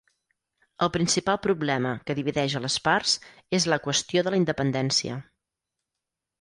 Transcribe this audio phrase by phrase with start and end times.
[0.85, 3.15] El principal problema que divideix a les parts
[3.61, 5.23] és la qüestió de la independència.